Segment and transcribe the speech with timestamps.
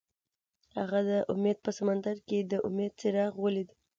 [0.77, 3.69] هغه د امید په سمندر کې د امید څراغ ولید.